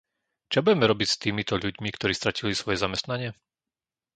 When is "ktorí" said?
1.97-2.13